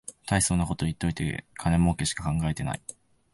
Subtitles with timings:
[0.25, 2.81] たいそうなこと言っといて金もうけしか考えてない